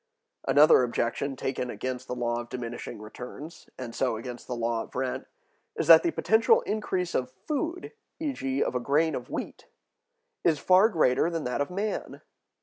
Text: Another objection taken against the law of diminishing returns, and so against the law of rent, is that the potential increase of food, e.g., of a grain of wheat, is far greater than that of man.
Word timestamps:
Another 0.47 0.81
objection 0.81 1.35
taken 1.35 1.69
against 1.69 2.07
the 2.07 2.15
law 2.15 2.39
of 2.41 2.49
diminishing 2.49 2.99
returns, 2.99 3.69
and 3.77 3.93
so 3.93 4.17
against 4.17 4.47
the 4.47 4.55
law 4.55 4.81
of 4.81 4.95
rent, 4.95 5.27
is 5.75 5.85
that 5.85 6.01
the 6.01 6.09
potential 6.09 6.61
increase 6.61 7.13
of 7.13 7.29
food, 7.47 7.91
e.g., 8.19 8.63
of 8.63 8.73
a 8.73 8.79
grain 8.79 9.13
of 9.13 9.29
wheat, 9.29 9.67
is 10.43 10.57
far 10.57 10.89
greater 10.89 11.29
than 11.29 11.43
that 11.43 11.61
of 11.61 11.69
man. 11.69 12.21